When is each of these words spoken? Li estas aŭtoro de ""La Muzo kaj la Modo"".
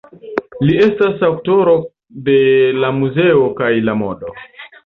Li 0.67 0.77
estas 0.85 1.21
aŭtoro 1.27 1.75
de 2.31 2.39
""La 2.85 2.91
Muzo 3.03 3.37
kaj 3.63 3.71
la 3.91 3.97
Modo"". 4.03 4.35